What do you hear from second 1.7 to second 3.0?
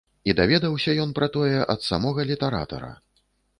ад самога літаратара.